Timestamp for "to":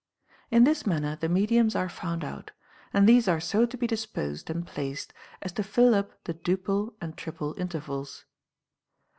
3.67-3.77, 5.51-5.61